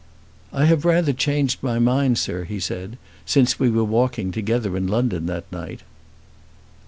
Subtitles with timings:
[0.51, 4.87] "I have rather changed my mind, sir," he said, "since we were walking together in
[4.87, 5.81] London that night."